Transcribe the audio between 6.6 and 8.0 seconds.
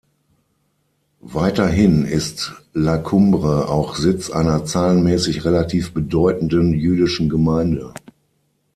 jüdischen Gemeinde.